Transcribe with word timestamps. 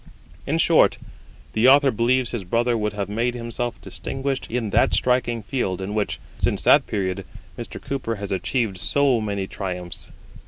In 0.47 0.57
short, 0.57 0.97
the 1.53 1.67
Author 1.67 1.91
believes 1.91 2.31
his 2.31 2.43
brother 2.43 2.75
would 2.75 2.93
have 2.93 3.07
made 3.07 3.35
himself 3.35 3.79
distinguished 3.81 4.49
in 4.49 4.71
that 4.71 4.95
striking 4.95 5.43
field 5.43 5.79
in 5.79 5.93
which, 5.93 6.19
since 6.39 6.63
that 6.63 6.87
period, 6.87 7.23
Mr. 7.55 7.79
Cooper 7.79 8.15
has 8.15 8.31
achieved 8.31 8.79
so 8.79 9.21
many 9.21 9.45
triumphs. 9.45 10.09